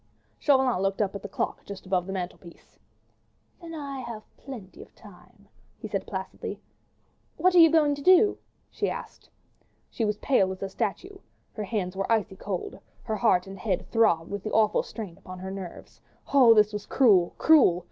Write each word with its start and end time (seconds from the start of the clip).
'"Chauvelin 0.39 0.81
looked 0.81 0.99
up 0.99 1.13
at 1.13 1.21
the 1.21 1.29
clock 1.29 1.63
just 1.63 1.85
above 1.85 2.07
the 2.07 2.11
mantelpiece. 2.11 2.79
"Then 3.61 3.75
I 3.75 3.99
have 3.99 4.23
plenty 4.35 4.81
of 4.81 4.95
time," 4.95 5.47
he 5.77 5.87
said 5.87 6.07
placidly. 6.07 6.59
"What 7.37 7.53
are 7.53 7.59
you 7.59 7.69
going 7.69 7.93
to 7.93 8.01
do?" 8.01 8.39
she 8.71 8.89
asked. 8.89 9.29
She 9.91 10.03
was 10.03 10.17
pale 10.17 10.51
as 10.51 10.63
a 10.63 10.69
statue, 10.69 11.19
her 11.53 11.65
hands 11.65 11.95
were 11.95 12.11
icy 12.11 12.35
cold, 12.35 12.79
her 13.03 13.17
head 13.17 13.45
and 13.45 13.59
heart 13.59 13.85
throbbed 13.91 14.31
with 14.31 14.41
the 14.41 14.51
awful 14.53 14.81
strain 14.81 15.19
upon 15.19 15.37
her 15.37 15.51
nerves. 15.51 16.01
Oh, 16.33 16.55
this 16.55 16.73
was 16.73 16.87
cruel! 16.87 17.35
cruel! 17.37 17.79